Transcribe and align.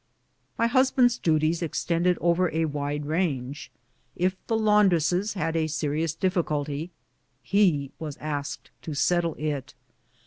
My 0.57 0.65
husband's 0.65 1.19
duties 1.19 1.61
extended 1.61 2.17
over 2.19 2.49
a 2.49 2.65
wide 2.65 3.05
range. 3.05 3.69
If 4.15 4.35
the 4.47 4.57
laundresses 4.57 5.33
had 5.33 5.55
a 5.55 5.67
serious 5.67 6.15
difficulty, 6.15 6.89
he 7.43 7.91
was 7.99 8.17
asked 8.17 8.71
to 8.81 8.95
settle 8.95 9.35
it. 9.37 9.75